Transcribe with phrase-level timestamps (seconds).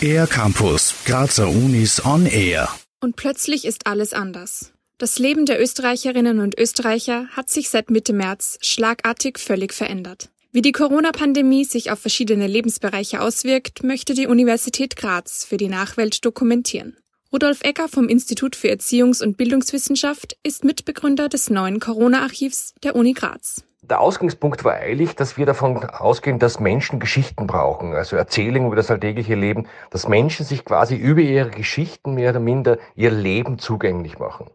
[0.00, 2.68] Air Campus, Grazer Unis on Air.
[3.00, 4.72] Und plötzlich ist alles anders.
[4.98, 10.30] Das Leben der Österreicherinnen und Österreicher hat sich seit Mitte März schlagartig völlig verändert.
[10.52, 16.24] Wie die Corona-Pandemie sich auf verschiedene Lebensbereiche auswirkt, möchte die Universität Graz für die Nachwelt
[16.24, 16.96] dokumentieren.
[17.32, 23.12] Rudolf Ecker vom Institut für Erziehungs- und Bildungswissenschaft ist Mitbegründer des neuen Corona-Archivs der Uni
[23.12, 23.64] Graz.
[23.88, 28.74] Der Ausgangspunkt war eigentlich, dass wir davon ausgehen, dass Menschen Geschichten brauchen, also Erzählungen über
[28.74, 33.60] das alltägliche Leben, dass Menschen sich quasi über ihre Geschichten mehr oder minder ihr Leben
[33.60, 34.50] zugänglich machen.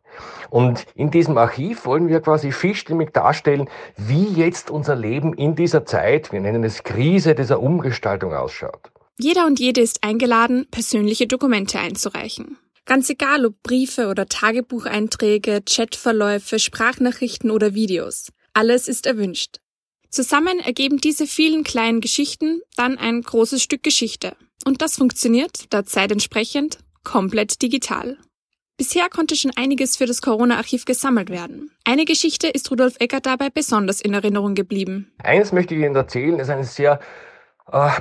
[0.49, 5.85] Und in diesem Archiv wollen wir quasi vielstimmig darstellen, wie jetzt unser Leben in dieser
[5.85, 8.91] Zeit, wir nennen es Krise dieser Umgestaltung ausschaut.
[9.17, 12.57] Jeder und jede ist eingeladen, persönliche Dokumente einzureichen.
[12.85, 18.31] Ganz egal ob Briefe oder Tagebucheinträge, Chatverläufe, Sprachnachrichten oder Videos.
[18.53, 19.59] Alles ist erwünscht.
[20.09, 24.35] Zusammen ergeben diese vielen kleinen Geschichten dann ein großes Stück Geschichte.
[24.65, 28.17] Und das funktioniert, der Zeit entsprechend, komplett digital.
[28.77, 31.71] Bisher konnte schon einiges für das Corona-Archiv gesammelt werden.
[31.85, 35.11] Eine Geschichte ist Rudolf Eckert dabei besonders in Erinnerung geblieben.
[35.23, 36.99] Eines möchte ich Ihnen erzählen, ist eine sehr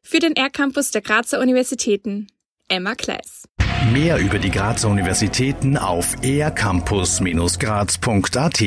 [0.06, 2.26] Für den R-Campus der Grazer Universitäten
[2.74, 3.44] Emma Kleiss.
[3.92, 8.60] Mehr über die Grazer Universitäten auf ercampus-graz.at